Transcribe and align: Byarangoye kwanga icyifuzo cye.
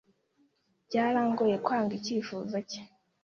Byarangoye 0.87 1.55
kwanga 1.65 1.93
icyifuzo 1.99 2.55
cye. 2.69 2.81